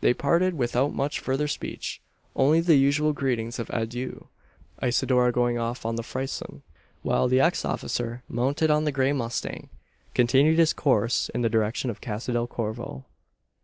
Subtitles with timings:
[0.00, 2.00] They parted without much further speech
[2.34, 4.26] only the usual greetings of adieu
[4.82, 6.64] Isidora going off on the frison;
[7.02, 9.68] while the ex officer, mounted on the grey mustang,
[10.14, 13.04] continued his course in the direction of Casa del Corvo.